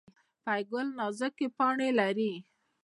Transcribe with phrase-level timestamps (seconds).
[0.43, 2.33] پوپی ګل نازکې پاڼې لري